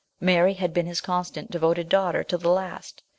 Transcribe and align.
Mary 0.19 0.55
had 0.55 0.73
been 0.73 0.87
his 0.87 0.99
constant 0.99 1.51
devoted 1.51 1.87
daughter 1.87 2.23
to 2.23 2.35
the 2.35 2.49
last. 2.49 3.03